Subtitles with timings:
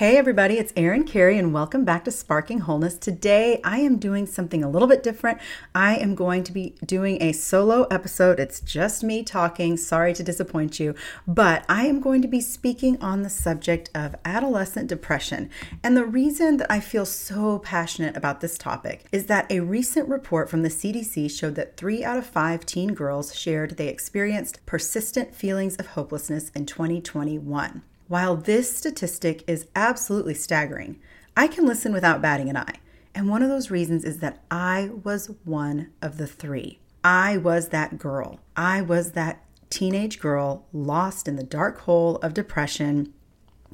[0.00, 2.96] Hey, everybody, it's Erin Carey, and welcome back to Sparking Wholeness.
[2.96, 5.38] Today, I am doing something a little bit different.
[5.74, 8.40] I am going to be doing a solo episode.
[8.40, 9.76] It's just me talking.
[9.76, 10.94] Sorry to disappoint you,
[11.26, 15.50] but I am going to be speaking on the subject of adolescent depression.
[15.84, 20.08] And the reason that I feel so passionate about this topic is that a recent
[20.08, 24.64] report from the CDC showed that three out of five teen girls shared they experienced
[24.64, 27.82] persistent feelings of hopelessness in 2021.
[28.10, 30.98] While this statistic is absolutely staggering,
[31.36, 32.80] I can listen without batting an eye.
[33.14, 36.80] And one of those reasons is that I was one of the three.
[37.04, 38.40] I was that girl.
[38.56, 43.14] I was that teenage girl lost in the dark hole of depression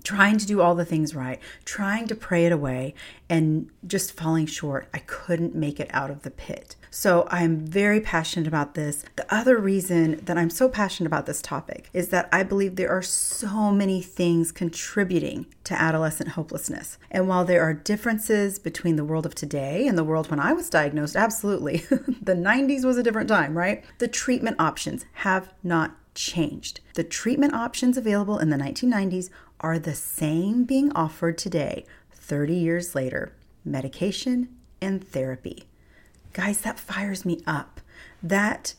[0.05, 2.93] trying to do all the things right, trying to pray it away,
[3.31, 4.87] and just falling short.
[4.93, 6.77] I couldn't make it out of the pit.
[6.97, 9.05] So I'm very passionate about this.
[9.16, 12.91] The other reason that I'm so passionate about this topic is that I believe there
[12.91, 16.97] are so many things contributing to adolescent hopelessness.
[17.11, 20.55] And while there are differences between the world of today and the world when I
[20.55, 21.77] was diagnosed, absolutely,
[22.22, 23.84] the 90s was a different time, right?
[23.98, 26.81] The treatment options have not changed.
[26.94, 29.28] The treatment options available in the 1990s
[29.60, 33.34] are the same being offered today, 30 years later
[33.66, 34.48] medication
[34.81, 35.66] and therapy.
[36.37, 37.81] Guys, that fires me up.
[38.23, 38.75] That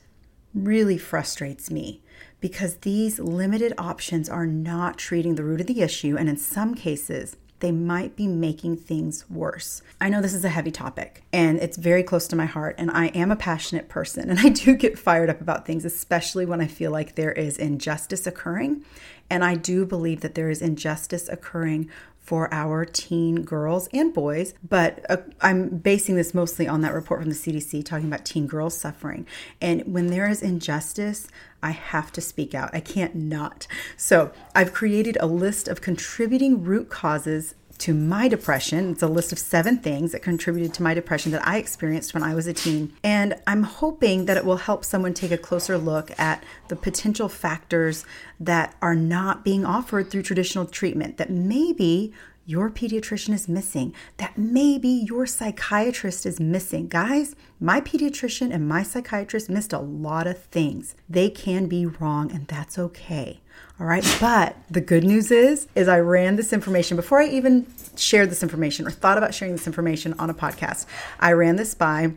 [0.53, 2.03] really frustrates me
[2.39, 6.75] because these limited options are not treating the root of the issue, and in some
[6.75, 9.81] cases, they might be making things worse.
[9.99, 12.91] I know this is a heavy topic and it's very close to my heart, and
[12.91, 16.61] I am a passionate person and I do get fired up about things, especially when
[16.61, 18.85] I feel like there is injustice occurring.
[19.31, 21.89] And I do believe that there is injustice occurring
[22.27, 27.21] for our teen girls and boys, but uh, I'm basing this mostly on that report
[27.21, 29.25] from the CDC talking about teen girls suffering.
[29.61, 31.29] And when there is injustice,
[31.63, 32.69] I have to speak out.
[32.73, 33.65] I can't not.
[33.95, 38.91] So I've created a list of contributing root causes to my depression.
[38.91, 42.23] It's a list of seven things that contributed to my depression that I experienced when
[42.23, 42.93] I was a teen.
[43.03, 47.29] And I'm hoping that it will help someone take a closer look at the potential
[47.29, 48.05] factors
[48.39, 52.13] that are not being offered through traditional treatment that maybe
[52.47, 56.87] your pediatrician is missing, that maybe your psychiatrist is missing.
[56.87, 60.95] Guys, my pediatrician and my psychiatrist missed a lot of things.
[61.09, 63.41] They can be wrong, and that's okay.
[63.81, 64.17] All right.
[64.21, 68.41] But the good news is, is I ran this information before I even shared this
[68.41, 70.85] information or thought about sharing this information on a podcast.
[71.19, 72.13] I ran this by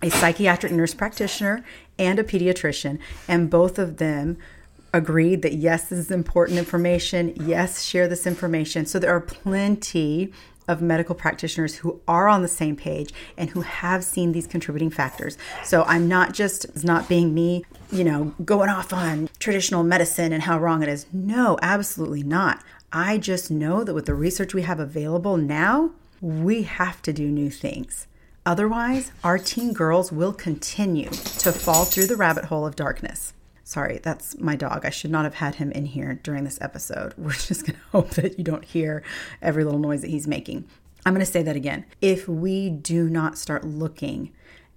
[0.00, 1.64] a psychiatric nurse practitioner
[1.98, 4.38] and a pediatrician, and both of them
[4.96, 7.34] agreed that yes, this is important information.
[7.40, 8.86] Yes, share this information.
[8.86, 10.32] So there are plenty
[10.66, 14.90] of medical practitioners who are on the same page and who have seen these contributing
[14.90, 15.38] factors.
[15.62, 20.42] So I'm not just not being me, you know, going off on traditional medicine and
[20.42, 21.06] how wrong it is.
[21.12, 22.64] No, absolutely not.
[22.92, 25.90] I just know that with the research we have available now,
[26.20, 28.06] we have to do new things.
[28.44, 33.34] Otherwise, our teen girls will continue to fall through the rabbit hole of darkness.
[33.66, 34.86] Sorry, that's my dog.
[34.86, 37.14] I should not have had him in here during this episode.
[37.18, 39.02] We're just going to hope that you don't hear
[39.42, 40.68] every little noise that he's making.
[41.04, 41.84] I'm going to say that again.
[42.00, 44.30] If we do not start looking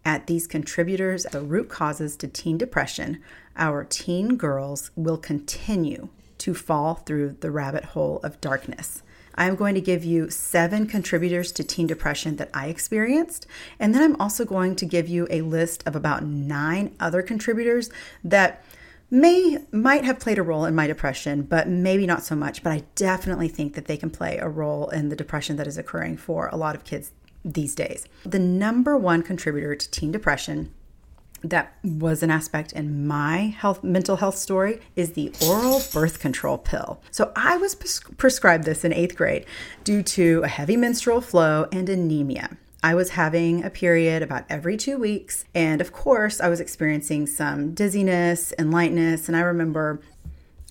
[0.03, 3.21] at these contributors, the root causes to teen depression,
[3.55, 9.03] our teen girls will continue to fall through the rabbit hole of darkness.
[9.35, 13.45] I'm going to give you seven contributors to teen depression that I experienced.
[13.79, 17.91] And then I'm also going to give you a list of about nine other contributors
[18.23, 18.63] that
[19.11, 22.63] may might have played a role in my depression, but maybe not so much.
[22.63, 25.77] But I definitely think that they can play a role in the depression that is
[25.77, 27.11] occurring for a lot of kids
[27.43, 28.05] these days.
[28.23, 30.73] The number one contributor to teen depression
[31.43, 36.57] that was an aspect in my health mental health story is the oral birth control
[36.57, 37.01] pill.
[37.11, 39.45] So I was pres- prescribed this in 8th grade
[39.83, 42.57] due to a heavy menstrual flow and anemia.
[42.81, 45.45] I was having a period about every two weeks.
[45.53, 49.27] And of course, I was experiencing some dizziness and lightness.
[49.27, 50.01] And I remember.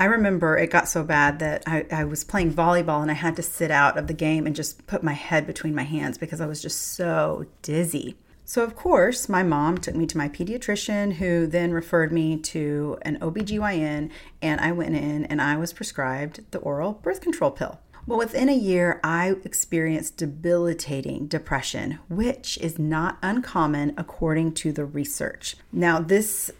[0.00, 3.34] I remember it got so bad that I, I was playing volleyball and I had
[3.34, 6.40] to sit out of the game and just put my head between my hands because
[6.40, 8.16] I was just so dizzy.
[8.44, 12.96] So, of course, my mom took me to my pediatrician, who then referred me to
[13.02, 14.10] an OBGYN,
[14.40, 17.80] and I went in and I was prescribed the oral birth control pill.
[18.08, 24.86] Well, within a year, I experienced debilitating depression, which is not uncommon according to the
[24.86, 25.56] research.
[25.70, 26.50] Now, this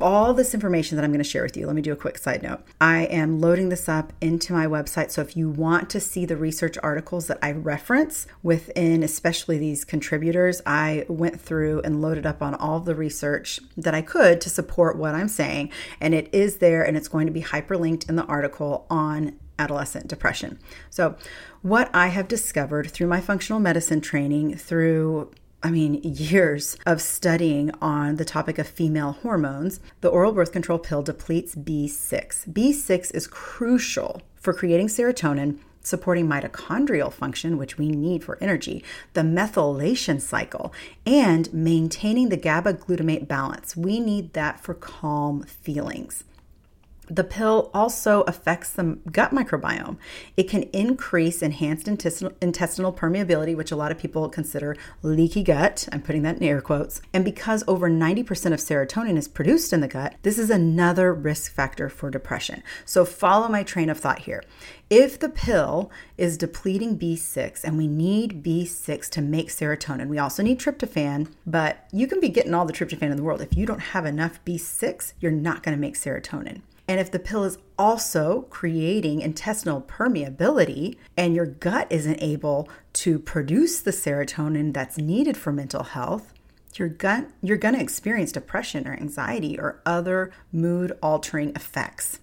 [0.00, 2.18] all this information that I'm going to share with you, let me do a quick
[2.18, 2.60] side note.
[2.80, 5.10] I am loading this up into my website.
[5.10, 9.84] So if you want to see the research articles that I reference within, especially these
[9.84, 14.50] contributors, I went through and loaded up on all the research that I could to
[14.50, 15.70] support what I'm saying.
[16.00, 20.08] And it is there and it's going to be hyperlinked in the article on adolescent
[20.08, 20.58] depression.
[20.90, 21.16] So,
[21.62, 25.30] what I have discovered through my functional medicine training, through
[25.64, 30.78] I mean, years of studying on the topic of female hormones, the oral birth control
[30.78, 32.52] pill depletes B6.
[32.52, 38.84] B6 is crucial for creating serotonin, supporting mitochondrial function, which we need for energy,
[39.14, 40.70] the methylation cycle,
[41.06, 43.74] and maintaining the GABA glutamate balance.
[43.74, 46.24] We need that for calm feelings.
[47.08, 49.98] The pill also affects the gut microbiome.
[50.36, 55.86] It can increase enhanced intestinal, permeability, which a lot of people consider leaky gut.
[55.92, 57.02] I'm putting that in air quotes.
[57.12, 58.20] And because over 90%
[58.52, 62.62] of serotonin is produced in the gut, this is another risk factor for depression.
[62.84, 64.42] So follow my train of thought here.
[64.88, 70.42] If the pill is depleting B6 and we need B6 to make serotonin, we also
[70.42, 73.40] need tryptophan, but you can be getting all the tryptophan in the world.
[73.40, 76.62] If you don't have enough B6, you're not going to make serotonin.
[76.86, 83.18] And if the pill is also creating intestinal permeability and your gut isn't able to
[83.18, 86.32] produce the serotonin that's needed for mental health,
[86.76, 92.18] your gut you're going to experience depression or anxiety or other mood altering effects.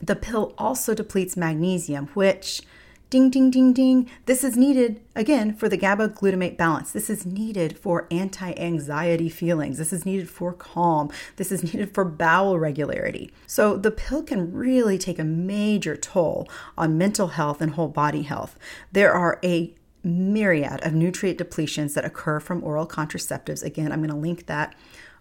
[0.00, 2.62] The pill also depletes magnesium, which
[3.10, 4.10] Ding, ding, ding, ding.
[4.26, 6.90] This is needed again for the GABA glutamate balance.
[6.90, 9.78] This is needed for anti anxiety feelings.
[9.78, 11.10] This is needed for calm.
[11.36, 13.32] This is needed for bowel regularity.
[13.46, 18.22] So the pill can really take a major toll on mental health and whole body
[18.22, 18.58] health.
[18.90, 23.62] There are a myriad of nutrient depletions that occur from oral contraceptives.
[23.62, 24.74] Again, I'm going to link that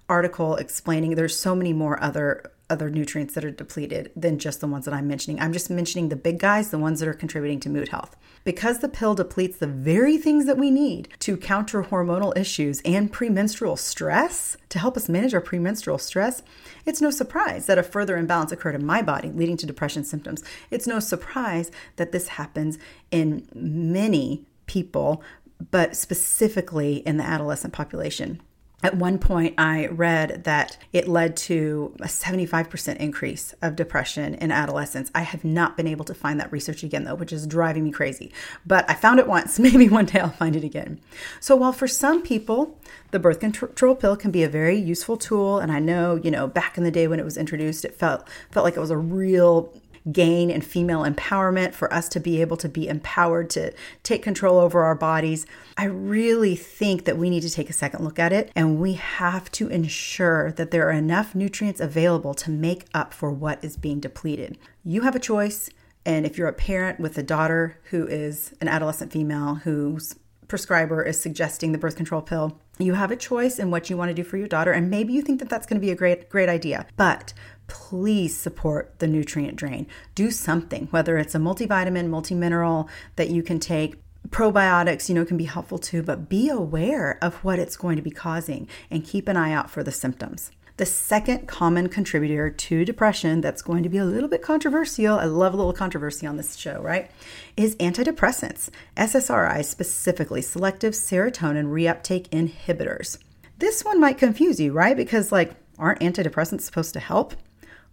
[0.10, 4.68] article explaining there's so many more other other nutrients that are depleted than just the
[4.68, 5.40] ones that I'm mentioning.
[5.40, 8.16] I'm just mentioning the big guys, the ones that are contributing to mood health.
[8.44, 13.12] Because the pill depletes the very things that we need to counter hormonal issues and
[13.12, 16.42] premenstrual stress, to help us manage our premenstrual stress,
[16.86, 20.44] it's no surprise that a further imbalance occurred in my body, leading to depression symptoms.
[20.72, 22.80] It's no surprise that this happens
[23.12, 25.24] in many people,
[25.72, 28.42] but specifically in the adolescent population.
[28.84, 34.52] At one point, I read that it led to a 75% increase of depression in
[34.52, 35.10] adolescents.
[35.16, 37.92] I have not been able to find that research again, though, which is driving me
[37.92, 38.34] crazy.
[38.66, 39.58] But I found it once.
[39.64, 41.00] Maybe one day I'll find it again.
[41.40, 42.78] So, while for some people,
[43.12, 46.48] the birth control pill can be a very useful tool, and I know, you know,
[46.48, 48.98] back in the day when it was introduced, it felt felt like it was a
[48.98, 49.74] real
[50.12, 53.74] gain and female empowerment, for us to be able to be empowered to
[54.04, 55.46] take control over our bodies.
[55.78, 58.94] I really think that we need to take a second look at it and we
[58.94, 63.78] have to ensure that there are enough nutrients available to make up for what is
[63.78, 64.58] being depleted.
[64.84, 65.70] You have a choice.
[66.06, 70.16] And if you're a parent with a daughter who is an adolescent female whose
[70.54, 74.10] prescriber is suggesting the birth control pill, you have a choice in what you want
[74.10, 75.96] to do for your daughter and maybe you think that that's going to be a
[75.96, 76.86] great great idea.
[76.96, 77.34] But
[77.66, 79.88] please support the nutrient drain.
[80.14, 83.96] Do something, whether it's a multivitamin, multimineral that you can take.
[84.30, 88.04] Probiotics, you know, can be helpful too, but be aware of what it's going to
[88.04, 90.52] be causing and keep an eye out for the symptoms.
[90.78, 95.26] The second common contributor to depression that's going to be a little bit controversial, I
[95.26, 97.12] love a little controversy on this show, right?
[97.56, 103.20] Is antidepressants, SSRIs, specifically selective serotonin reuptake inhibitors.
[103.60, 104.98] This one might confuse you, right?
[104.98, 107.36] Because, like, aren't antidepressants supposed to help?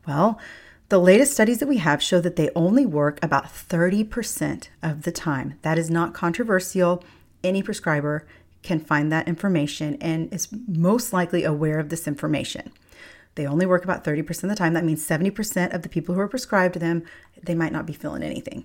[0.07, 0.41] Well,
[0.89, 5.13] the latest studies that we have show that they only work about 30% of the
[5.13, 5.59] time.
[5.61, 7.05] That is not controversial.
[7.45, 8.27] Any prescriber
[8.63, 12.73] can find that information and is most likely aware of this information.
[13.35, 14.75] They only work about 30% of the time.
[14.75, 17.05] That means 70% of the people who are prescribed them,
[17.43, 18.65] they might not be feeling anything.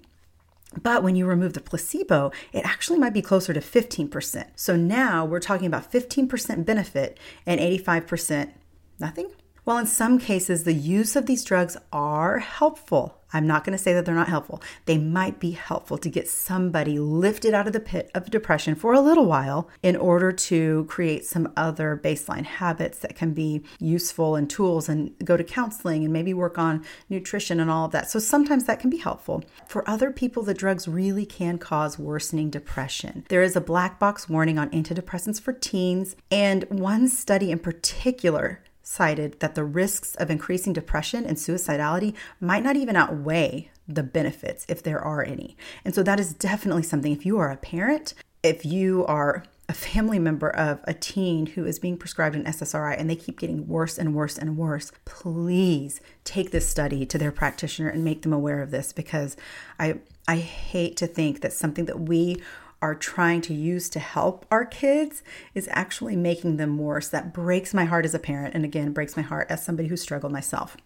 [0.81, 4.47] But when you remove the placebo, it actually might be closer to 15%.
[4.55, 8.51] So now we're talking about 15% benefit and 85%
[8.99, 9.31] nothing.
[9.63, 13.83] While in some cases the use of these drugs are helpful, I'm not going to
[13.83, 14.63] say that they're not helpful.
[14.85, 18.93] They might be helpful to get somebody lifted out of the pit of depression for
[18.93, 24.37] a little while in order to create some other baseline habits that can be useful
[24.37, 28.09] and tools and go to counseling and maybe work on nutrition and all of that.
[28.09, 29.43] So sometimes that can be helpful.
[29.67, 33.25] For other people, the drugs really can cause worsening depression.
[33.27, 38.61] There is a black box warning on antidepressants for teens, and one study in particular
[38.85, 44.65] cited that the risks of increasing depression and suicidality might not even outweigh the benefits
[44.69, 45.57] if there are any.
[45.83, 48.13] And so that is definitely something if you are a parent,
[48.43, 52.95] if you are a family member of a teen who is being prescribed an SSRI
[52.99, 57.31] and they keep getting worse and worse and worse, please take this study to their
[57.31, 59.35] practitioner and make them aware of this because
[59.79, 62.41] I I hate to think that something that we
[62.85, 65.23] are trying to use to help our kids
[65.55, 67.07] is actually making them worse.
[67.09, 69.97] That breaks my heart as a parent and again breaks my heart as somebody who
[69.97, 70.77] struggled myself.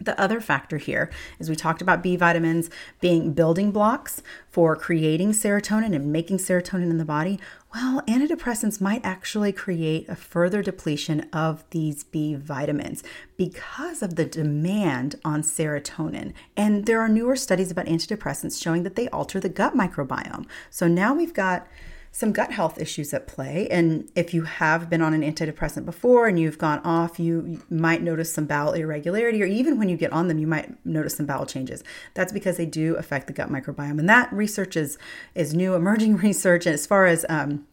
[0.00, 2.70] The other factor here is we talked about B vitamins
[3.00, 7.38] being building blocks for creating serotonin and making serotonin in the body.
[7.74, 13.02] Well, antidepressants might actually create a further depletion of these B vitamins
[13.36, 16.32] because of the demand on serotonin.
[16.56, 20.46] And there are newer studies about antidepressants showing that they alter the gut microbiome.
[20.68, 21.66] So now we've got
[22.14, 23.66] some gut health issues at play.
[23.70, 28.02] And if you have been on an antidepressant before and you've gone off, you might
[28.02, 31.24] notice some bowel irregularity, or even when you get on them, you might notice some
[31.24, 31.82] bowel changes.
[32.12, 33.98] That's because they do affect the gut microbiome.
[33.98, 34.98] And that research is,
[35.34, 36.66] is new, emerging research.
[36.66, 37.66] And as far as um,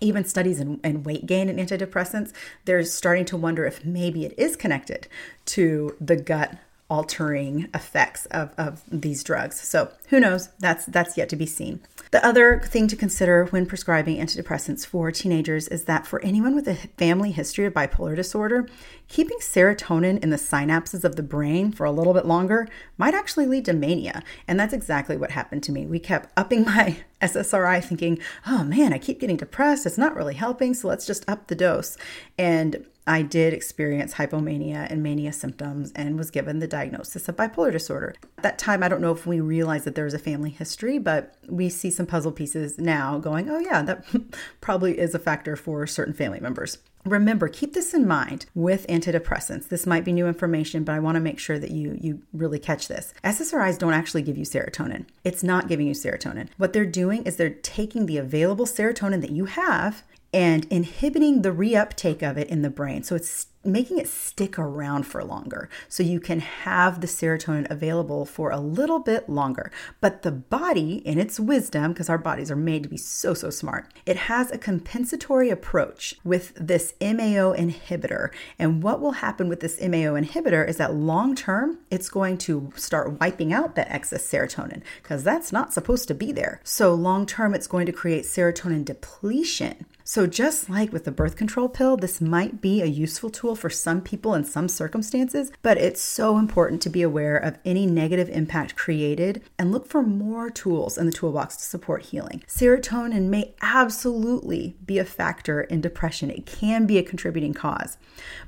[0.00, 2.32] even studies in, in, weight gain and antidepressants,
[2.66, 5.08] they're starting to wonder if maybe it is connected
[5.46, 6.58] to the gut
[6.90, 9.60] altering effects of, of these drugs.
[9.60, 10.48] So who knows?
[10.58, 11.80] That's that's yet to be seen.
[12.10, 16.66] The other thing to consider when prescribing antidepressants for teenagers is that for anyone with
[16.66, 18.66] a family history of bipolar disorder,
[19.08, 22.66] keeping serotonin in the synapses of the brain for a little bit longer
[22.96, 24.22] might actually lead to mania.
[24.46, 25.84] And that's exactly what happened to me.
[25.84, 29.84] We kept upping my SSRI thinking, oh man, I keep getting depressed.
[29.84, 30.72] It's not really helping.
[30.72, 31.98] So let's just up the dose.
[32.38, 37.72] And I did experience hypomania and mania symptoms and was given the diagnosis of bipolar
[37.72, 38.14] disorder.
[38.36, 40.98] At that time, I don't know if we realized that there was a family history,
[40.98, 44.04] but we see some puzzle pieces now going, oh, yeah, that
[44.60, 46.78] probably is a factor for certain family members.
[47.04, 49.68] Remember, keep this in mind with antidepressants.
[49.68, 52.58] This might be new information, but I want to make sure that you you really
[52.58, 53.14] catch this.
[53.24, 55.06] SSRIs don't actually give you serotonin.
[55.24, 56.48] It's not giving you serotonin.
[56.58, 61.50] What they're doing is they're taking the available serotonin that you have and inhibiting the
[61.50, 63.02] reuptake of it in the brain.
[63.02, 68.24] So it's making it stick around for longer so you can have the serotonin available
[68.24, 69.70] for a little bit longer.
[70.00, 73.50] But the body, in its wisdom, because our bodies are made to be so, so
[73.50, 78.30] smart, it has a compensatory approach with this MAO inhibitor.
[78.58, 82.72] And what will happen with this MAO inhibitor is that long term, it's going to
[82.76, 86.60] start wiping out that excess serotonin because that's not supposed to be there.
[86.64, 89.86] So long term, it's going to create serotonin depletion.
[90.04, 93.70] So, just like with the birth control pill, this might be a useful tool for
[93.70, 98.28] some people in some circumstances, but it's so important to be aware of any negative
[98.30, 102.42] impact created and look for more tools in the toolbox to support healing.
[102.46, 107.98] Serotonin may absolutely be a factor in depression, it can be a contributing cause.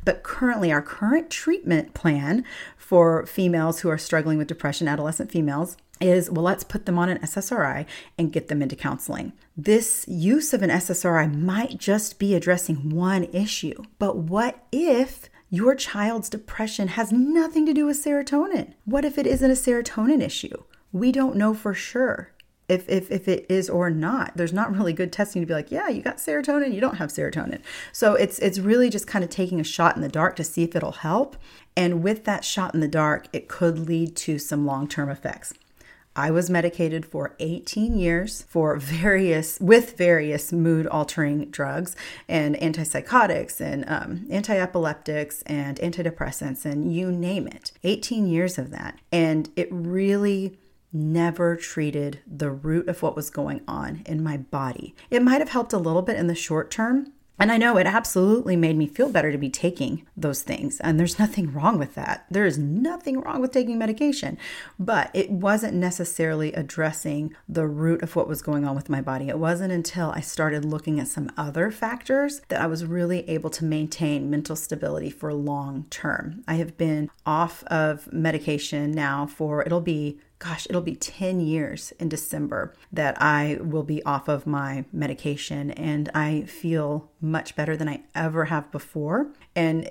[0.05, 2.45] But currently, our current treatment plan
[2.76, 7.09] for females who are struggling with depression, adolescent females, is well, let's put them on
[7.09, 7.87] an SSRI
[8.19, 9.33] and get them into counseling.
[9.57, 15.75] This use of an SSRI might just be addressing one issue, but what if your
[15.75, 18.75] child's depression has nothing to do with serotonin?
[18.85, 20.62] What if it isn't a serotonin issue?
[20.92, 22.33] We don't know for sure.
[22.69, 24.37] If, if, if it is or not.
[24.37, 27.11] There's not really good testing to be like, yeah, you got serotonin, you don't have
[27.11, 27.62] serotonin.
[27.90, 30.62] So it's it's really just kind of taking a shot in the dark to see
[30.62, 31.37] if it'll help.
[31.76, 35.52] And with that shot in the dark, it could lead to some long-term effects.
[36.20, 41.96] I was medicated for 18 years for various with various mood altering drugs
[42.28, 47.72] and antipsychotics and um, anti-epileptics and antidepressants and you name it.
[47.84, 50.58] 18 years of that, and it really
[50.92, 54.94] never treated the root of what was going on in my body.
[55.08, 57.87] It might have helped a little bit in the short term, and I know it
[57.87, 60.78] absolutely made me feel better to be taking those things.
[60.80, 62.26] And there's nothing wrong with that.
[62.30, 64.37] There is nothing wrong with taking medication.
[64.78, 69.28] But it wasn't necessarily addressing the root of what was going on with my body.
[69.28, 73.50] It wasn't until I started looking at some other factors that I was really able
[73.50, 76.44] to maintain mental stability for long term.
[76.47, 81.92] I have been off of medication now for, it'll be gosh, it'll be 10 years
[82.00, 85.70] in December that I will be off of my medication.
[85.70, 89.28] And I feel much better than I ever have before.
[89.54, 89.90] And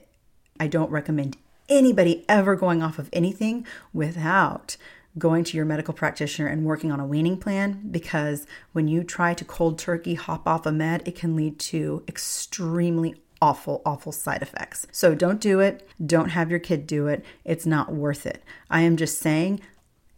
[0.59, 1.37] I don't recommend
[1.69, 4.75] anybody ever going off of anything without
[5.17, 9.33] going to your medical practitioner and working on a weaning plan because when you try
[9.33, 14.41] to cold turkey hop off a med, it can lead to extremely awful, awful side
[14.41, 14.87] effects.
[14.91, 15.87] So don't do it.
[16.03, 17.23] Don't have your kid do it.
[17.45, 18.43] It's not worth it.
[18.69, 19.61] I am just saying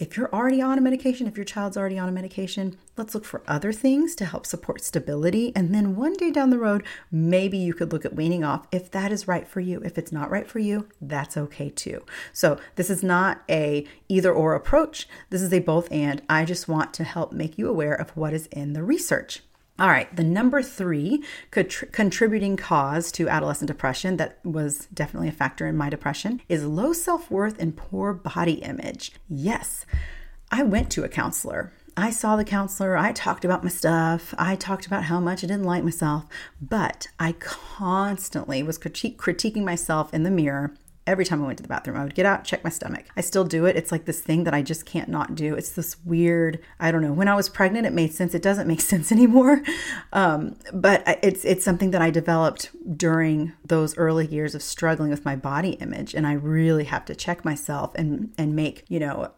[0.02, 3.24] if you're already on a medication, if your child's already on a medication, let's look
[3.24, 5.54] for other things to help support stability.
[5.56, 8.90] And then one day down the road, maybe you could look at weaning off if
[8.92, 9.80] that is right for you.
[9.86, 12.04] If it's not right for you, that's okay too.
[12.34, 15.08] So this is not a either or approach.
[15.30, 16.24] This is a both and.
[16.28, 19.44] I just want to help make you aware of what is in the research.
[19.82, 25.66] All right, the number three contributing cause to adolescent depression that was definitely a factor
[25.66, 29.12] in my depression is low self worth and poor body image.
[29.28, 29.88] Yes,
[30.52, 31.74] I went to a counselor.
[31.98, 32.96] I saw the counselor.
[32.96, 34.36] I talked about my stuff.
[34.38, 36.26] I talked about how much I didn't like myself,
[36.62, 40.76] but I constantly was critique, critiquing myself in the mirror
[41.08, 41.98] every time I went to the bathroom.
[41.98, 43.06] I would get out, check my stomach.
[43.18, 43.76] I still do it.
[43.76, 45.56] It's like this thing that I just can't not do.
[45.56, 47.14] It's this weird, I don't know.
[47.14, 48.36] When I was pregnant, it made sense.
[48.36, 49.64] It doesn't make sense anymore.
[50.14, 55.26] Um, but it's it's something that I developed during those early years of struggling with
[55.26, 59.32] my body image, and I really have to check myself and and make you know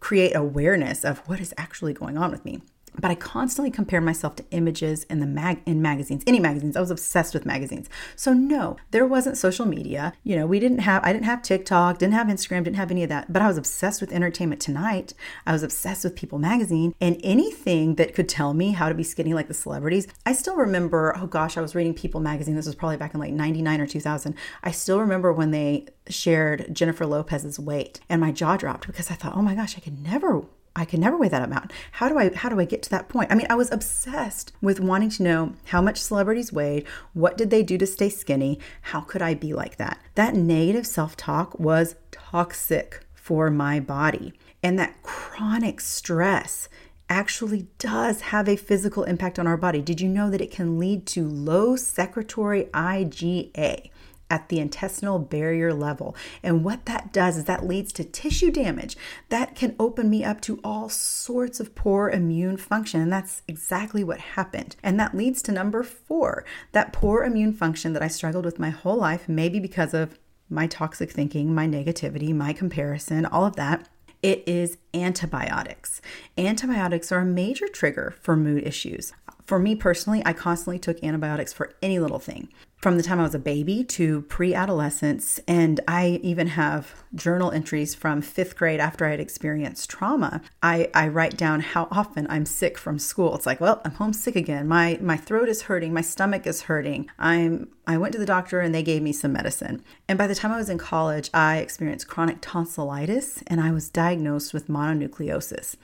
[0.00, 2.60] create awareness of what is actually going on with me
[3.00, 6.76] but I constantly compare myself to images in the mag in magazines, any magazines.
[6.76, 7.88] I was obsessed with magazines.
[8.14, 10.12] So no, there wasn't social media.
[10.22, 13.02] You know, we didn't have I didn't have TikTok, didn't have Instagram, didn't have any
[13.02, 13.32] of that.
[13.32, 15.14] But I was obsessed with Entertainment Tonight.
[15.46, 19.02] I was obsessed with People magazine and anything that could tell me how to be
[19.02, 20.06] skinny like the celebrities.
[20.24, 22.56] I still remember, oh gosh, I was reading People magazine.
[22.56, 24.34] This was probably back in like 99 or 2000.
[24.62, 29.14] I still remember when they shared Jennifer Lopez's weight and my jaw dropped because I
[29.14, 30.44] thought, "Oh my gosh, I could never
[30.76, 31.72] I can never weigh that amount.
[31.92, 33.32] How do I how do I get to that point?
[33.32, 37.50] I mean, I was obsessed with wanting to know how much celebrities weighed, what did
[37.50, 39.98] they do to stay skinny, how could I be like that?
[40.14, 44.34] That negative self-talk was toxic for my body.
[44.62, 46.68] And that chronic stress
[47.08, 49.80] actually does have a physical impact on our body.
[49.80, 53.90] Did you know that it can lead to low secretory IgA?
[54.30, 56.16] At the intestinal barrier level.
[56.42, 58.96] And what that does is that leads to tissue damage
[59.28, 63.00] that can open me up to all sorts of poor immune function.
[63.00, 64.76] And that's exactly what happened.
[64.82, 68.70] And that leads to number four that poor immune function that I struggled with my
[68.70, 70.18] whole life, maybe because of
[70.48, 73.88] my toxic thinking, my negativity, my comparison, all of that.
[74.22, 76.00] It is antibiotics.
[76.38, 79.12] Antibiotics are a major trigger for mood issues.
[79.46, 82.48] For me personally, I constantly took antibiotics for any little thing
[82.86, 85.40] from the time I was a baby to pre adolescence.
[85.48, 90.42] And I even have journal entries from fifth grade after I had experienced trauma.
[90.62, 93.34] I, I write down how often I'm sick from school.
[93.34, 94.68] It's like, well, I'm homesick again.
[94.68, 97.10] My my throat is hurting, my stomach is hurting.
[97.18, 99.82] I'm I went to the doctor and they gave me some medicine.
[100.08, 103.88] And by the time I was in college, I experienced chronic tonsillitis and I was
[103.88, 105.76] diagnosed with mononucleosis.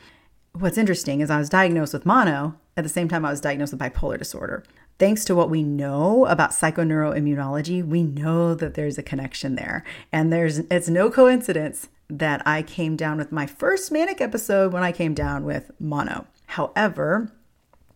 [0.54, 3.72] What's interesting is I was diagnosed with mono at the same time I was diagnosed
[3.72, 4.62] with bipolar disorder
[5.02, 9.82] thanks to what we know about psychoneuroimmunology, we know that there's a connection there.
[10.12, 14.84] And there's it's no coincidence that I came down with my first manic episode when
[14.84, 16.28] I came down with mono.
[16.46, 17.32] However,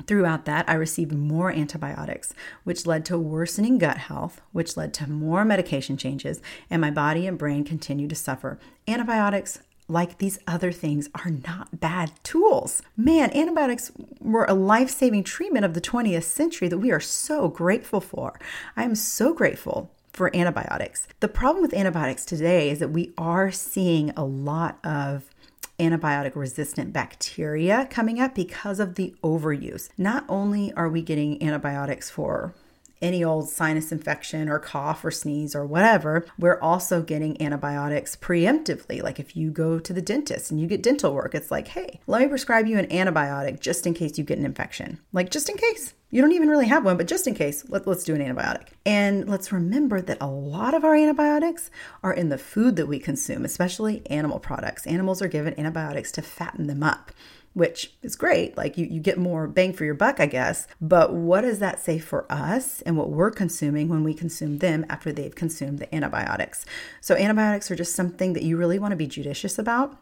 [0.06, 5.10] Throughout that, I received more antibiotics, which led to worsening gut health, which led to
[5.10, 6.40] more medication changes,
[6.70, 8.60] and my body and brain continued to suffer.
[8.86, 12.82] Antibiotics like these other things, are not bad tools.
[12.96, 17.48] Man, antibiotics were a life saving treatment of the 20th century that we are so
[17.48, 18.38] grateful for.
[18.76, 21.06] I am so grateful for antibiotics.
[21.20, 25.30] The problem with antibiotics today is that we are seeing a lot of
[25.78, 29.90] antibiotic resistant bacteria coming up because of the overuse.
[29.98, 32.54] Not only are we getting antibiotics for
[33.02, 39.02] any old sinus infection or cough or sneeze or whatever, we're also getting antibiotics preemptively.
[39.02, 42.00] Like if you go to the dentist and you get dental work, it's like, hey,
[42.06, 45.00] let me prescribe you an antibiotic just in case you get an infection.
[45.12, 45.94] Like just in case.
[46.08, 48.68] You don't even really have one, but just in case, let, let's do an antibiotic.
[48.86, 51.68] And let's remember that a lot of our antibiotics
[52.02, 54.86] are in the food that we consume, especially animal products.
[54.86, 57.10] Animals are given antibiotics to fatten them up
[57.56, 58.54] which is great.
[58.54, 60.68] Like you, you get more bang for your buck, I guess.
[60.78, 64.84] But what does that say for us and what we're consuming when we consume them
[64.90, 66.66] after they've consumed the antibiotics?
[67.00, 69.98] So, antibiotics are just something that you really want to be judicious about.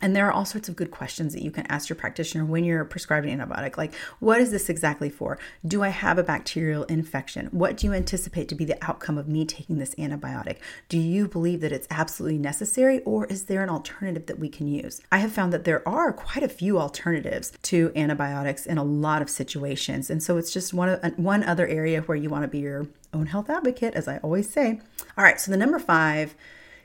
[0.00, 2.64] And there are all sorts of good questions that you can ask your practitioner when
[2.64, 5.38] you're prescribed an antibiotic, like, what is this exactly for?
[5.66, 7.46] Do I have a bacterial infection?
[7.52, 10.56] What do you anticipate to be the outcome of me taking this antibiotic?
[10.88, 14.68] Do you believe that it's absolutely necessary, or is there an alternative that we can
[14.68, 15.00] use?
[15.12, 19.22] I have found that there are quite a few alternatives to antibiotics in a lot
[19.22, 20.10] of situations.
[20.10, 23.26] And so it's just one, one other area where you want to be your own
[23.26, 24.80] health advocate, as I always say.
[25.18, 26.34] All right, so the number five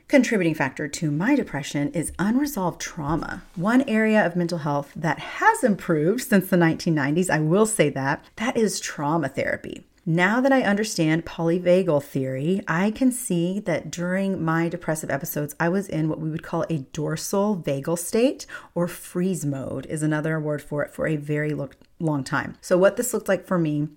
[0.08, 3.42] contributing factor to my depression is unresolved trauma.
[3.56, 8.24] One area of mental health that has improved since the 1990s, I will say that,
[8.36, 9.84] that is trauma therapy.
[10.08, 15.68] Now that I understand polyvagal theory, I can see that during my depressive episodes, I
[15.68, 20.38] was in what we would call a dorsal vagal state, or freeze mode is another
[20.38, 21.52] word for it for a very
[21.98, 22.54] long time.
[22.60, 23.88] So, what this looked like for me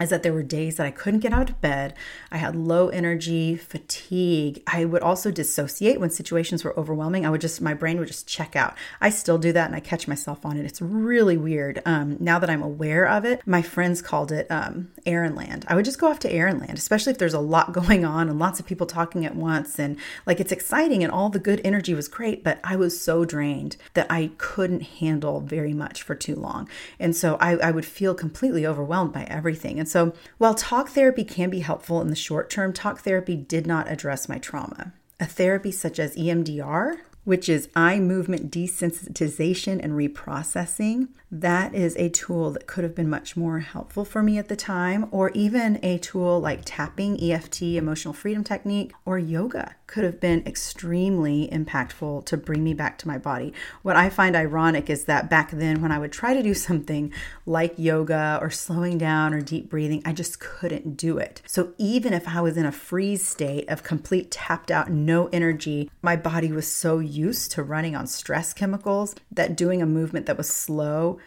[0.00, 1.94] is that there were days that I couldn't get out of bed.
[2.30, 4.62] I had low energy, fatigue.
[4.66, 7.26] I would also dissociate when situations were overwhelming.
[7.26, 8.74] I would just, my brain would just check out.
[9.00, 10.64] I still do that and I catch myself on it.
[10.64, 11.82] It's really weird.
[11.84, 15.64] Um, now that I'm aware of it, my friends called it um, Land.
[15.68, 18.38] I would just go off to Land, especially if there's a lot going on and
[18.38, 19.78] lots of people talking at once.
[19.78, 23.24] And like it's exciting and all the good energy was great, but I was so
[23.24, 26.68] drained that I couldn't handle very much for too long.
[27.00, 29.78] And so I, I would feel completely overwhelmed by everything.
[29.78, 33.36] And and so, while talk therapy can be helpful in the short term, talk therapy
[33.36, 34.92] did not address my trauma.
[35.18, 36.98] A therapy such as EMDR,
[37.28, 43.10] which is eye movement desensitization and reprocessing, that is a tool that could have been
[43.10, 47.62] much more helpful for me at the time, or even a tool like tapping, EFT,
[47.76, 53.08] emotional freedom technique, or yoga could have been extremely impactful to bring me back to
[53.08, 53.52] my body.
[53.82, 57.12] What I find ironic is that back then, when I would try to do something
[57.44, 61.42] like yoga or slowing down or deep breathing, I just couldn't do it.
[61.46, 65.90] So even if I was in a freeze state of complete tapped out, no energy,
[66.00, 66.98] my body was so
[67.48, 71.18] to running on stress chemicals that doing a movement that was slow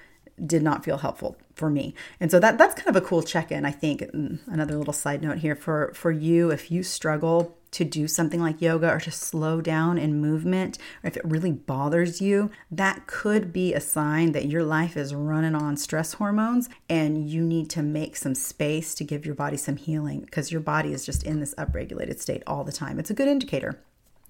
[0.46, 1.94] did not feel helpful for me.
[2.20, 4.02] And so that that's kind of a cool check-in, I think.
[4.48, 8.62] Another little side note here for for you if you struggle to do something like
[8.62, 13.54] yoga or to slow down in movement, or if it really bothers you, that could
[13.54, 17.82] be a sign that your life is running on stress hormones and you need to
[17.82, 21.40] make some space to give your body some healing because your body is just in
[21.40, 23.00] this upregulated state all the time.
[23.00, 23.80] It's a good indicator.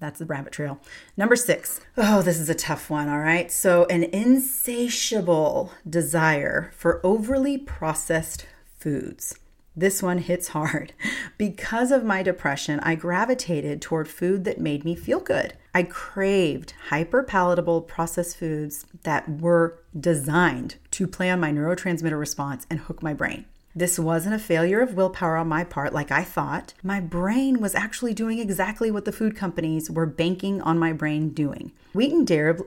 [0.02, 0.80] That's the rabbit trail.
[1.16, 1.80] Number six.
[1.96, 3.08] Oh, this is a tough one.
[3.08, 3.52] All right.
[3.52, 8.44] So, an insatiable desire for overly processed
[8.80, 9.38] foods.
[9.76, 10.92] This one hits hard.
[11.38, 15.54] Because of my depression, I gravitated toward food that made me feel good.
[15.74, 22.66] I craved hyper palatable processed foods that were designed to play on my neurotransmitter response
[22.70, 23.44] and hook my brain.
[23.74, 26.74] This wasn't a failure of willpower on my part, like I thought.
[26.82, 31.30] My brain was actually doing exactly what the food companies were banking on my brain
[31.30, 31.72] doing.
[31.94, 32.26] Wheat and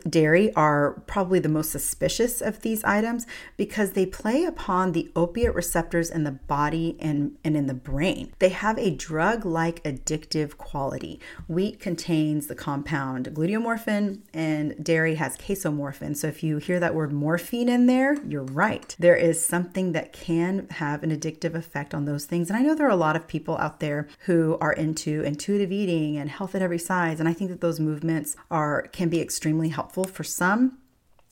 [0.10, 3.26] dairy are probably the most suspicious of these items
[3.58, 8.32] because they play upon the opiate receptors in the body and, and in the brain.
[8.38, 11.20] They have a drug like addictive quality.
[11.48, 16.16] Wheat contains the compound gluteomorphin, and dairy has casomorphin.
[16.16, 18.96] So if you hear that word morphine in there, you're right.
[19.00, 22.50] There is something that can have an addictive effect on those things.
[22.50, 25.72] And I know there are a lot of people out there who are into intuitive
[25.72, 27.20] eating and health at every size.
[27.20, 30.78] And I think that those movements are can be extremely helpful for some.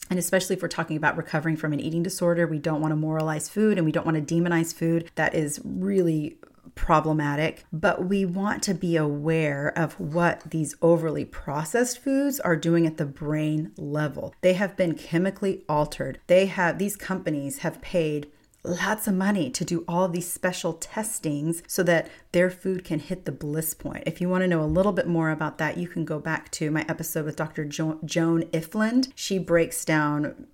[0.10, 2.96] And especially if we're talking about recovering from an eating disorder, we don't want to
[2.96, 5.10] moralize food and we don't want to demonize food.
[5.16, 6.38] That is really
[6.76, 12.88] problematic, but we want to be aware of what these overly processed foods are doing
[12.88, 14.34] at the brain level.
[14.42, 16.20] They have been chemically altered.
[16.28, 18.32] They have these companies have paid
[18.64, 23.26] lots of money to do all these special testings so that their food can hit
[23.26, 24.04] the bliss point.
[24.06, 26.50] If you want to know a little bit more about that, you can go back
[26.52, 27.66] to my episode with Dr.
[27.66, 29.12] Jo- Joan Ifland.
[29.16, 30.48] She breaks down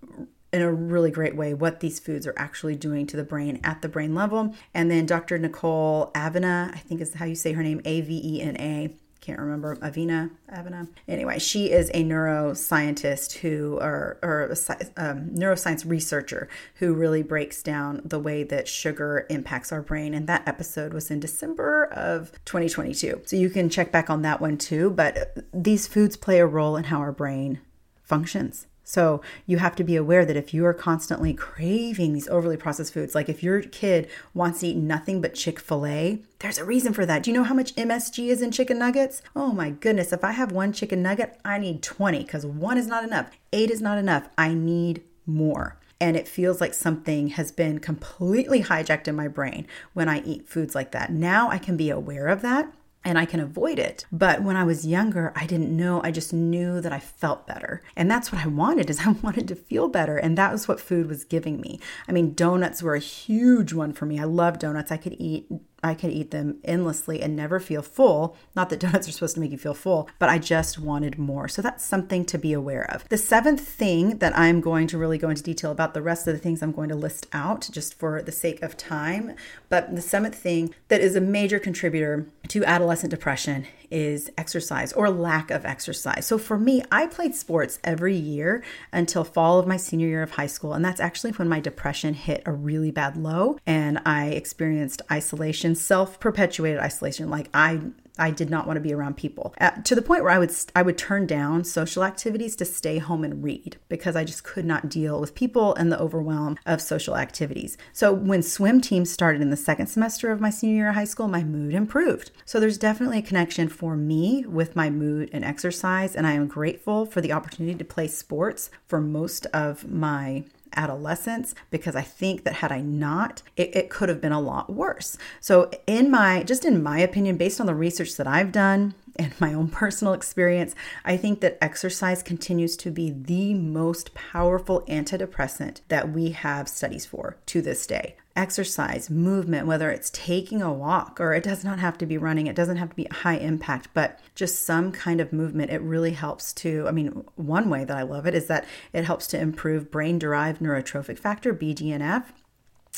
[0.52, 3.82] in a really great way what these foods are actually doing to the brain at
[3.82, 4.56] the brain level.
[4.74, 5.38] And then Dr.
[5.38, 8.96] Nicole Avena, I think is how you say her name, A V E N A
[9.30, 10.88] can't remember Avina Avina.
[11.08, 14.56] Anyway, she is a neuroscientist who, or, or a
[14.98, 20.16] um, neuroscience researcher who really breaks down the way that sugar impacts our brain.
[20.16, 23.22] And that episode was in December of 2022.
[23.26, 24.90] So you can check back on that one too.
[24.90, 27.60] But these foods play a role in how our brain
[28.02, 28.66] functions.
[28.90, 32.92] So you have to be aware that if you are constantly craving these overly processed
[32.92, 36.66] foods, like if your kid wants to eat nothing but Chick fil A, there's a
[36.66, 37.22] reason for that.
[37.22, 39.22] Do you know how much MSG is in chicken nuggets?
[39.36, 40.12] Oh my goodness.
[40.12, 43.30] If I have one chicken nugget, I need 20 because one is not enough.
[43.54, 44.28] Eight is not enough.
[44.40, 49.68] I need more and it feels like something has been completely hijacked in my brain
[49.94, 51.12] when I eat foods like that.
[51.12, 52.74] Now I can be aware of that
[53.06, 54.06] and I can avoid it.
[54.12, 56.02] But when I was younger, I didn't know.
[56.04, 57.82] I just knew that I felt better.
[57.96, 60.80] And that's what I wanted is I wanted to feel better and that was what
[60.80, 61.80] food was giving me.
[62.08, 64.20] I mean, donuts were a huge one for me.
[64.20, 64.92] I love donuts.
[64.92, 65.48] I could eat
[65.84, 68.36] I could eat them endlessly and never feel full.
[68.56, 71.48] Not that donuts are supposed to make you feel full, but I just wanted more.
[71.48, 73.08] So that's something to be aware of.
[73.10, 76.34] The seventh thing that I'm going to really go into detail about, the rest of
[76.34, 79.36] the things I'm going to list out just for the sake of time.
[79.70, 85.10] But the seventh thing that is a major contributor to adolescent depression is exercise or
[85.10, 86.26] lack of exercise.
[86.26, 90.32] So for me, I played sports every year until fall of my senior year of
[90.32, 90.74] high school.
[90.74, 95.76] And that's actually when my depression hit a really bad low and I experienced isolation,
[95.76, 97.30] self perpetuated isolation.
[97.30, 97.82] Like I
[98.20, 100.52] I did not want to be around people uh, to the point where I would
[100.76, 104.66] I would turn down social activities to stay home and read because I just could
[104.66, 107.78] not deal with people and the overwhelm of social activities.
[107.94, 111.04] So when swim team started in the second semester of my senior year of high
[111.06, 112.32] school, my mood improved.
[112.46, 116.48] So there's definitely a connection for me with my mood and exercise, and I am
[116.48, 120.44] grateful for the opportunity to play sports for most of my
[120.76, 124.72] adolescence because I think that had I not, it, it could have been a lot
[124.72, 125.18] worse.
[125.40, 129.34] So, in my, just in my opinion, based on the research that I've done and
[129.40, 135.82] my own personal experience, I think that exercise continues to be the most powerful antidepressant
[135.90, 141.20] that we have studies for to this day exercise, movement, whether it's taking a walk
[141.20, 143.90] or it does not have to be running, it doesn't have to be high impact,
[143.94, 146.86] but just some kind of movement, it really helps to.
[146.88, 150.20] I mean, one way that I love it is that it helps to improve brain
[150.20, 152.26] derived neurotrophic factor, BDNF.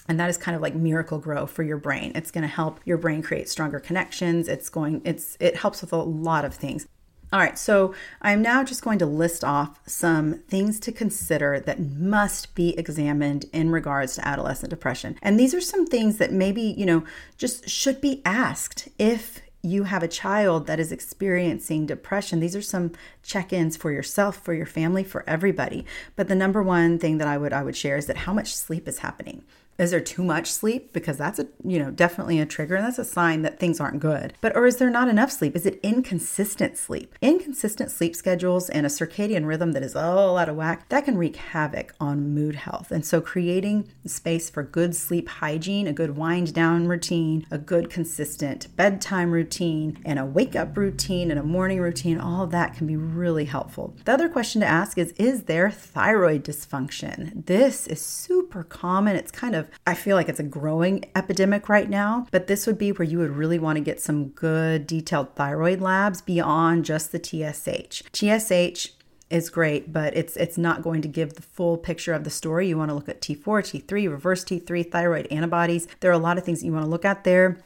[0.07, 2.11] And that is kind of like Miracle-Gro for your brain.
[2.15, 4.47] It's going to help your brain create stronger connections.
[4.47, 6.87] It's going, it's, it helps with a lot of things.
[7.33, 11.79] All right, so I'm now just going to list off some things to consider that
[11.79, 15.17] must be examined in regards to adolescent depression.
[15.21, 17.05] And these are some things that maybe, you know,
[17.37, 22.41] just should be asked if you have a child that is experiencing depression.
[22.41, 22.91] These are some
[23.23, 25.85] check-ins for yourself, for your family, for everybody.
[26.17, 28.53] But the number one thing that I would I would share is that how much
[28.53, 29.43] sleep is happening.
[29.81, 30.93] Is there too much sleep?
[30.93, 33.99] Because that's a, you know, definitely a trigger and that's a sign that things aren't
[33.99, 34.35] good.
[34.39, 35.55] But, or is there not enough sleep?
[35.55, 37.15] Is it inconsistent sleep?
[37.19, 41.17] Inconsistent sleep schedules and a circadian rhythm that is all out of whack, that can
[41.17, 42.91] wreak havoc on mood health.
[42.91, 47.89] And so creating space for good sleep hygiene, a good wind down routine, a good
[47.89, 52.75] consistent bedtime routine, and a wake up routine and a morning routine, all of that
[52.75, 53.95] can be really helpful.
[54.05, 57.47] The other question to ask is Is there thyroid dysfunction?
[57.47, 59.15] This is super common.
[59.15, 62.77] It's kind of I feel like it's a growing epidemic right now, but this would
[62.77, 67.11] be where you would really want to get some good detailed thyroid labs beyond just
[67.11, 68.03] the TSH.
[68.13, 68.89] TSH
[69.29, 72.67] is great, but it's it's not going to give the full picture of the story.
[72.67, 75.87] You want to look at T4, T3, reverse T3, thyroid antibodies.
[76.01, 77.57] There are a lot of things that you want to look at there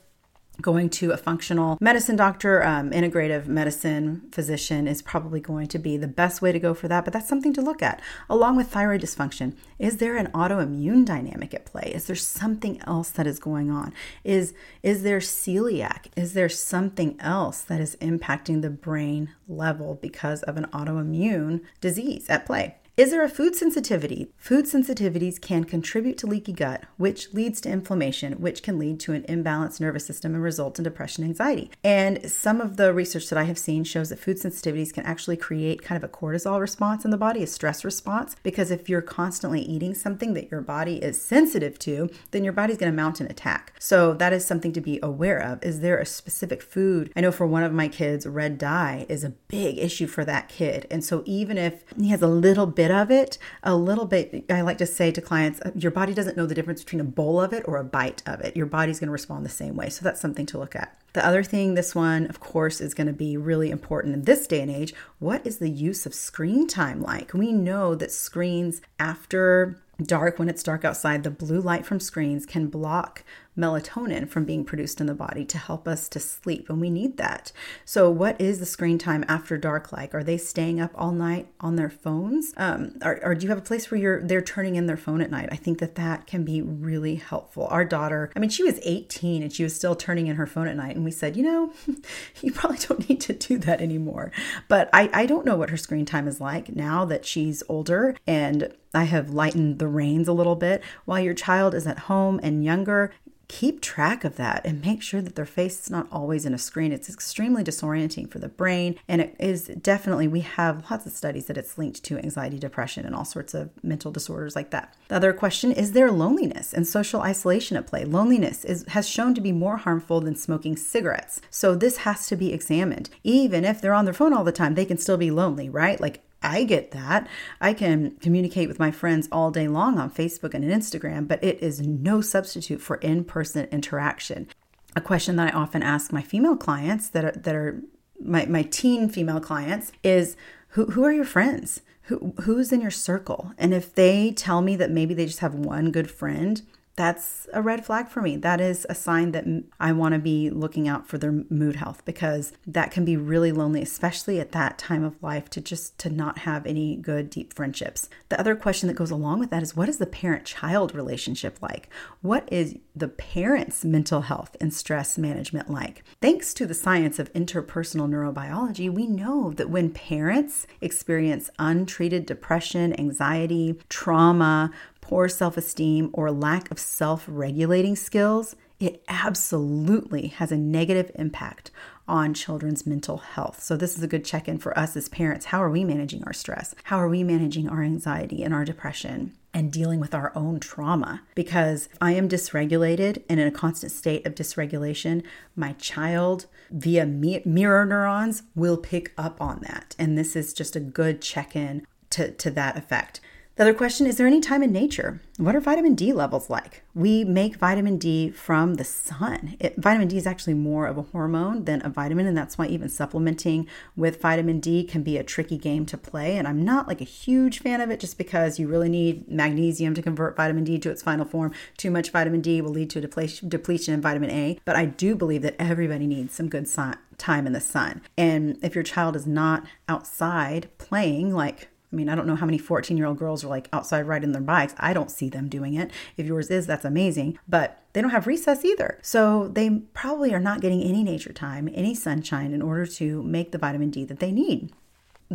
[0.61, 5.97] going to a functional medicine doctor, um, integrative medicine physician is probably going to be
[5.97, 7.03] the best way to go for that.
[7.03, 8.01] But that's something to look at.
[8.29, 11.91] Along with thyroid dysfunction, is there an autoimmune dynamic at play?
[11.93, 13.93] Is there something else that is going on?
[14.23, 16.07] Is is there celiac?
[16.15, 22.29] Is there something else that is impacting the brain level because of an autoimmune disease
[22.29, 22.75] at play?
[22.97, 24.31] Is there a food sensitivity?
[24.37, 29.11] Food sensitivities can contribute to leaky gut, which leads to inflammation, which can lead to
[29.11, 31.69] an imbalanced nervous system and result in depression and anxiety.
[31.83, 35.35] And some of the research that I have seen shows that food sensitivities can actually
[35.35, 39.01] create kind of a cortisol response in the body, a stress response, because if you're
[39.01, 43.19] constantly eating something that your body is sensitive to, then your body's going to mount
[43.19, 43.73] an attack.
[43.77, 45.61] So that is something to be aware of.
[45.61, 47.11] Is there a specific food?
[47.13, 50.47] I know for one of my kids, red dye is a big issue for that
[50.47, 50.87] kid.
[50.89, 54.45] And so even if he has a little bit bit of it, a little bit,
[54.49, 57.05] I like to say to clients, uh, your body doesn't know the difference between a
[57.05, 58.55] bowl of it or a bite of it.
[58.55, 59.89] Your body's going to respond the same way.
[59.89, 60.95] So that's something to look at.
[61.13, 64.45] The other thing, this one, of course, is going to be really important in this
[64.45, 64.93] day and age.
[65.19, 67.33] What is the use of screen time like?
[67.33, 72.45] We know that screens after dark, when it's dark outside, the blue light from screens
[72.45, 73.23] can block
[73.57, 77.17] melatonin from being produced in the body to help us to sleep and we need
[77.17, 77.51] that.
[77.85, 80.13] So what is the screen time after dark like?
[80.13, 82.53] Are they staying up all night on their phones?
[82.57, 85.21] Um, or, or do you have a place where you're they're turning in their phone
[85.21, 85.49] at night?
[85.51, 87.67] I think that that can be really helpful.
[87.67, 90.67] Our daughter i mean she was 18 and she was still turning in her phone
[90.67, 91.71] at night and we said you know
[92.41, 94.31] you probably don't need to do that anymore.
[94.67, 98.15] But i i don't know what her screen time is like now that she's older
[98.27, 100.81] and I have lightened the reins a little bit.
[101.03, 103.11] While your child is at home and younger,
[103.47, 106.57] keep track of that and make sure that their face is not always in a
[106.57, 106.91] screen.
[106.91, 108.95] It's extremely disorienting for the brain.
[109.07, 113.05] And it is definitely, we have lots of studies that it's linked to anxiety, depression,
[113.05, 114.95] and all sorts of mental disorders like that.
[115.07, 118.05] The other question is there loneliness and social isolation at play?
[118.05, 121.41] Loneliness is, has shown to be more harmful than smoking cigarettes.
[121.49, 123.09] So this has to be examined.
[123.23, 125.99] Even if they're on their phone all the time, they can still be lonely, right?
[125.99, 127.27] Like I get that.
[127.59, 131.61] I can communicate with my friends all day long on Facebook and Instagram, but it
[131.61, 134.47] is no substitute for in person interaction.
[134.95, 137.81] A question that I often ask my female clients that are, that are
[138.23, 140.37] my, my teen female clients is
[140.69, 141.81] who, who are your friends?
[142.03, 143.51] Who, who's in your circle?
[143.57, 146.61] And if they tell me that maybe they just have one good friend,
[146.95, 148.37] that's a red flag for me.
[148.37, 149.45] That is a sign that
[149.79, 153.51] I want to be looking out for their mood health because that can be really
[153.51, 157.53] lonely, especially at that time of life to just to not have any good deep
[157.53, 158.09] friendships.
[158.29, 161.89] The other question that goes along with that is what is the parent-child relationship like?
[162.21, 166.03] What is the parent's mental health and stress management like?
[166.21, 172.97] Thanks to the science of interpersonal neurobiology, we know that when parents experience untreated depression,
[172.97, 174.71] anxiety, trauma,
[175.07, 181.69] poor self esteem, or lack of self regulating skills, it absolutely has a negative impact
[182.07, 183.61] on children's mental health.
[183.61, 185.47] So, this is a good check in for us as parents.
[185.47, 186.73] How are we managing our stress?
[186.85, 189.33] How are we managing our anxiety and our depression?
[189.53, 191.21] And dealing with our own trauma.
[191.33, 195.23] Because if I am dysregulated and in a constant state of dysregulation,
[195.55, 199.95] my child, via mirror neurons, will pick up on that.
[199.97, 203.21] And this is just a good check in to, to that effect.
[203.55, 205.21] The other question is there any time in nature?
[205.37, 206.83] What are vitamin D levels like?
[206.93, 209.55] We make vitamin D from the sun.
[209.61, 212.67] It, vitamin D is actually more of a hormone than a vitamin, and that's why
[212.67, 213.65] even supplementing
[213.95, 216.35] with vitamin D can be a tricky game to play.
[216.35, 219.93] And I'm not like a huge fan of it just because you really need magnesium
[219.93, 221.53] to convert vitamin D to its final form.
[221.77, 223.01] Too much vitamin D will lead to a
[223.47, 224.59] depletion in vitamin A.
[224.65, 228.01] But I do believe that everybody needs some good sun, time in the sun.
[228.17, 232.45] And if your child is not outside playing, like I mean, I don't know how
[232.45, 234.75] many 14 year old girls are like outside riding their bikes.
[234.77, 235.91] I don't see them doing it.
[236.17, 237.37] If yours is, that's amazing.
[237.47, 238.99] But they don't have recess either.
[239.01, 243.51] So they probably are not getting any nature time, any sunshine in order to make
[243.51, 244.71] the vitamin D that they need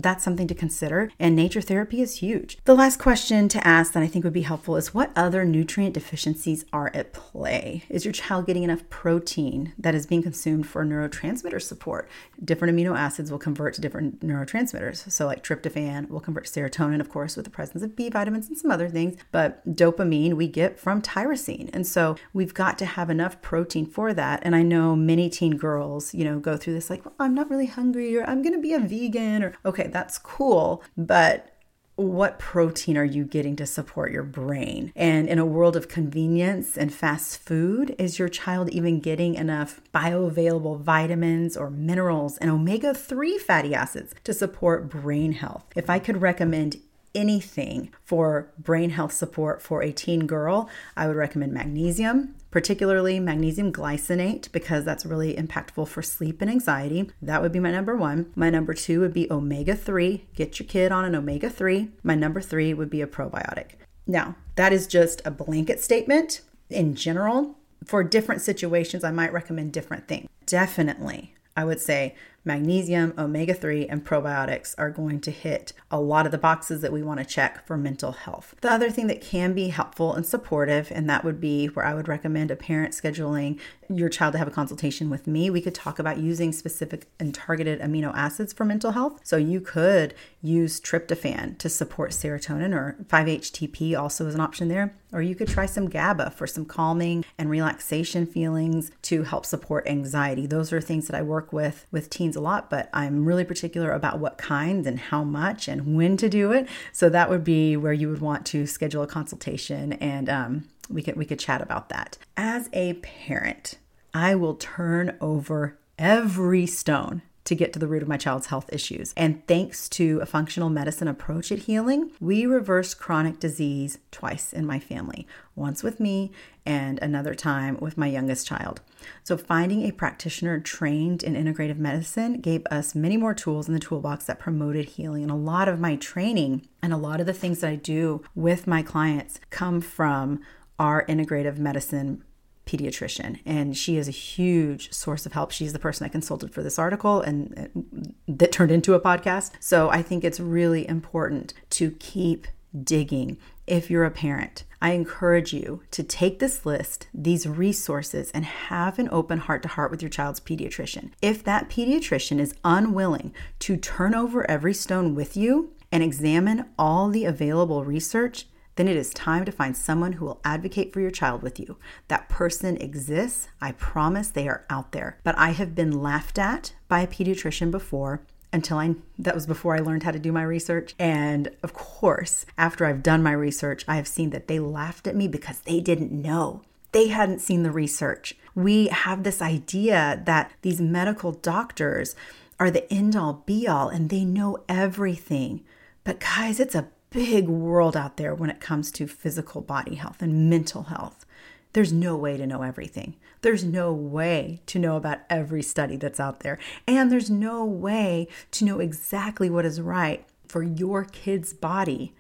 [0.02, 1.10] that's something to consider.
[1.18, 2.58] And nature therapy is huge.
[2.64, 5.94] The last question to ask that I think would be helpful is what other nutrient
[5.94, 7.84] deficiencies are at play?
[7.88, 12.08] Is your child getting enough protein that is being consumed for neurotransmitter support?
[12.42, 15.10] Different amino acids will convert to different neurotransmitters.
[15.10, 18.48] So, like tryptophan will convert to serotonin, of course, with the presence of B vitamins
[18.48, 19.18] and some other things.
[19.32, 21.70] But dopamine we get from tyrosine.
[21.72, 24.40] And so we've got to have enough protein for that.
[24.42, 27.50] And I know many teen girls, you know, go through this like, well, I'm not
[27.50, 31.50] really hungry or I'm going to be a vegan or, okay, okay, that's cool, but
[31.96, 34.90] what protein are you getting to support your brain?
[34.96, 39.81] And in a world of convenience and fast food, is your child even getting enough
[39.94, 45.66] bioavailable vitamins or minerals and omega 3 fatty acids to support brain health?
[45.76, 46.76] If I could recommend
[47.14, 53.72] anything for brain health support for a teen girl, I would recommend magnesium, particularly magnesium
[53.72, 57.10] glycinate, because that's really impactful for sleep and anxiety.
[57.22, 58.32] That would be my number one.
[58.34, 60.26] My number two would be omega 3.
[60.34, 61.88] Get your kid on an omega 3.
[62.02, 63.72] My number three would be a probiotic.
[64.06, 66.40] Now, that is just a blanket statement.
[66.68, 70.28] In general, for different situations, I might recommend different things.
[70.46, 76.26] Definitely, I would say magnesium, omega 3, and probiotics are going to hit a lot
[76.26, 78.55] of the boxes that we want to check for mental health.
[78.61, 81.94] The other thing that can be helpful and supportive, and that would be where I
[81.94, 85.50] would recommend a parent scheduling your child to have a consultation with me.
[85.50, 89.20] We could talk about using specific and targeted amino acids for mental health.
[89.24, 94.94] So you could use tryptophan to support serotonin, or 5-HTP also is an option there.
[95.12, 99.88] Or you could try some GABA for some calming and relaxation feelings to help support
[99.88, 100.46] anxiety.
[100.46, 103.92] Those are things that I work with with teens a lot, but I'm really particular
[103.92, 106.68] about what kinds and how much and when to do it.
[106.92, 111.02] So that would be where you would want to schedule a consultation and um, we
[111.02, 112.18] could we could chat about that.
[112.36, 113.78] As a parent,
[114.12, 118.72] I will turn over every stone to get to the root of my child's health
[118.72, 119.12] issues.
[119.16, 124.64] And thanks to a functional medicine approach at healing, we reversed chronic disease twice in
[124.64, 126.30] my family once with me
[126.64, 128.80] and another time with my youngest child.
[129.24, 133.80] So, finding a practitioner trained in integrative medicine gave us many more tools in the
[133.80, 135.24] toolbox that promoted healing.
[135.24, 138.22] And a lot of my training and a lot of the things that I do
[138.36, 140.40] with my clients come from
[140.78, 142.22] our integrative medicine
[142.70, 145.50] pediatrician and she is a huge source of help.
[145.50, 147.80] She's the person i consulted for this article and uh,
[148.28, 149.52] that turned into a podcast.
[149.61, 152.46] So i think it's really important to keep
[152.94, 153.37] digging.
[153.66, 158.98] If you're a parent i encourage you to take this list these resources and have
[158.98, 161.11] an open heart to heart with your child's pediatrician.
[161.20, 167.09] If that pediatrician is unwilling to turn over every stone with you and examine all
[167.09, 171.11] the available research then it is time to find someone who will advocate for your
[171.11, 171.76] child with you.
[172.09, 173.48] That person exists.
[173.61, 175.18] I promise they are out there.
[175.22, 179.76] But I have been laughed at by a pediatrician before until I that was before
[179.76, 180.94] I learned how to do my research.
[180.98, 185.16] And of course, after I've done my research, I have seen that they laughed at
[185.16, 186.62] me because they didn't know.
[186.92, 188.35] They hadn't seen the research.
[188.54, 192.16] We have this idea that these medical doctors
[192.59, 195.64] are the end all be all and they know everything.
[196.02, 200.22] But guys, it's a big world out there when it comes to physical body health
[200.22, 201.26] and mental health.
[201.72, 203.16] There's no way to know everything.
[203.42, 206.58] There's no way to know about every study that's out there.
[206.86, 212.14] And there's no way to know exactly what is right for your kid's body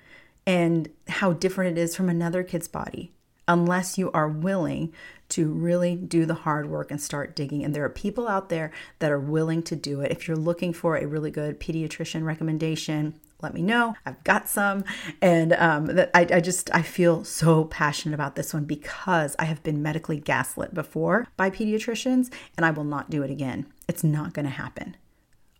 [0.46, 3.12] and how different it is from another kid's body
[3.48, 4.92] unless you are willing
[5.28, 7.64] to really do the hard work and start digging.
[7.64, 8.70] And there are people out there
[9.00, 10.12] that are willing to do it.
[10.12, 13.94] If you're looking for a really good pediatrician recommendation, let me know.
[14.06, 14.84] I've got some,
[15.20, 19.44] and um, that I, I just I feel so passionate about this one because I
[19.44, 23.66] have been medically gaslit before by pediatricians, and I will not do it again.
[23.88, 24.96] It's not going to happen.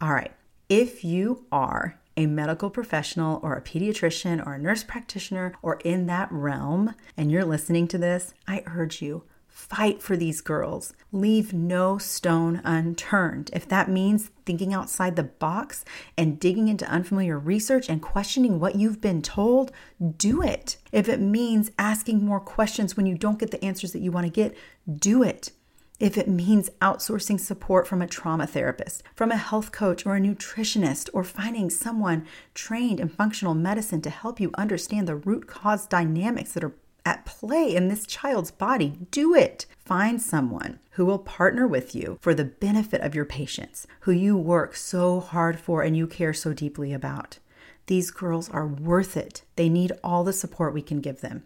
[0.00, 0.32] All right,
[0.68, 6.06] if you are a medical professional or a pediatrician or a nurse practitioner or in
[6.06, 10.92] that realm, and you're listening to this, I urge you Fight for these girls.
[11.12, 13.50] Leave no stone unturned.
[13.52, 15.84] If that means thinking outside the box
[16.16, 19.72] and digging into unfamiliar research and questioning what you've been told,
[20.16, 20.76] do it.
[20.92, 24.26] If it means asking more questions when you don't get the answers that you want
[24.26, 24.56] to get,
[24.92, 25.50] do it.
[25.98, 30.20] If it means outsourcing support from a trauma therapist, from a health coach or a
[30.20, 35.86] nutritionist, or finding someone trained in functional medicine to help you understand the root cause
[35.86, 36.74] dynamics that are
[37.04, 38.98] at play in this child's body.
[39.10, 39.66] Do it.
[39.84, 44.36] Find someone who will partner with you for the benefit of your patients, who you
[44.36, 47.38] work so hard for and you care so deeply about.
[47.86, 49.42] These girls are worth it.
[49.56, 51.44] They need all the support we can give them.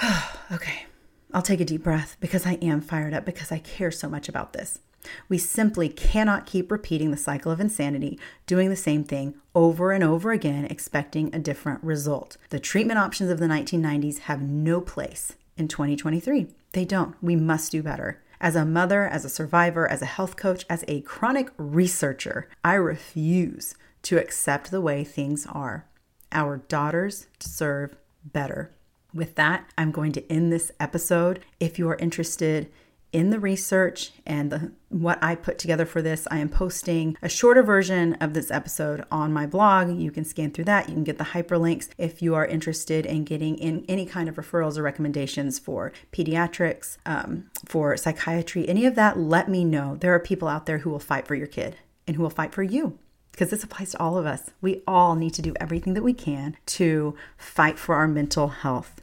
[0.52, 0.86] okay,
[1.32, 4.28] I'll take a deep breath because I am fired up because I care so much
[4.28, 4.80] about this.
[5.28, 10.04] We simply cannot keep repeating the cycle of insanity, doing the same thing over and
[10.04, 12.36] over again, expecting a different result.
[12.50, 16.48] The treatment options of the 1990s have no place in 2023.
[16.72, 17.14] They don't.
[17.22, 18.22] We must do better.
[18.40, 22.74] As a mother, as a survivor, as a health coach, as a chronic researcher, I
[22.74, 25.86] refuse to accept the way things are.
[26.32, 28.72] Our daughters deserve better.
[29.14, 31.40] With that, I'm going to end this episode.
[31.58, 32.70] If you are interested
[33.16, 37.30] in the research and the, what I put together for this, I am posting a
[37.30, 39.88] shorter version of this episode on my blog.
[39.88, 40.90] You can scan through that.
[40.90, 44.34] You can get the hyperlinks if you are interested in getting in any kind of
[44.34, 49.18] referrals or recommendations for pediatrics, um, for psychiatry, any of that.
[49.18, 49.96] Let me know.
[49.98, 52.52] There are people out there who will fight for your kid and who will fight
[52.52, 52.98] for you
[53.32, 54.50] because this applies to all of us.
[54.60, 59.00] We all need to do everything that we can to fight for our mental health.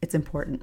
[0.00, 0.62] It's important.